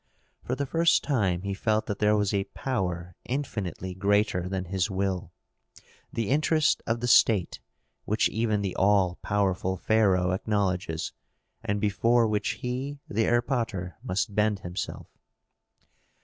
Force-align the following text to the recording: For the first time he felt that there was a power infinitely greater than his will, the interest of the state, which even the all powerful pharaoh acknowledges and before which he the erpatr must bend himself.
For 0.43 0.55
the 0.55 0.65
first 0.65 1.03
time 1.03 1.43
he 1.43 1.53
felt 1.53 1.85
that 1.85 1.99
there 1.99 2.17
was 2.17 2.33
a 2.33 2.45
power 2.45 3.15
infinitely 3.23 3.93
greater 3.93 4.49
than 4.49 4.65
his 4.65 4.89
will, 4.89 5.31
the 6.11 6.29
interest 6.31 6.81
of 6.87 7.01
the 7.01 7.07
state, 7.07 7.59
which 8.05 8.27
even 8.27 8.63
the 8.63 8.75
all 8.77 9.19
powerful 9.21 9.77
pharaoh 9.77 10.31
acknowledges 10.31 11.13
and 11.63 11.79
before 11.79 12.25
which 12.27 12.53
he 12.65 12.97
the 13.07 13.25
erpatr 13.27 13.93
must 14.01 14.33
bend 14.33 14.61
himself. 14.61 15.05